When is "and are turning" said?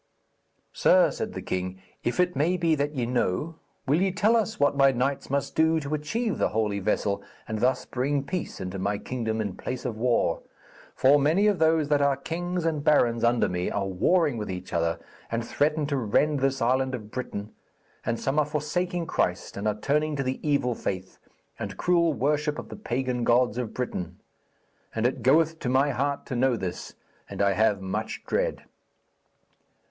19.55-20.15